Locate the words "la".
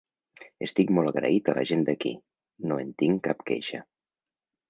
1.57-1.65